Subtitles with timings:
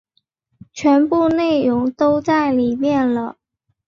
[0.73, 3.37] 全部内容都在里面了